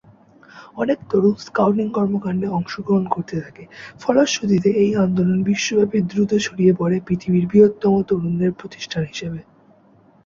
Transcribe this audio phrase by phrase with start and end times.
[0.77, 3.63] অনেক তরুণ স্কাউটিং কর্মকাণ্ডে অংশগ্রহণ করতে থাকে,
[4.01, 9.39] ফলস্রুতিতে এই আন্দোলন বিশ্বব্যাপী দ্রুত ছড়িয়ে পড়ে পৃথিবীর বৃহত্তম তরুণদের প্রতিষ্ঠান হিসেবে।